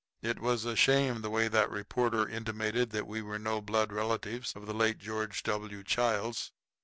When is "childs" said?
5.83-6.51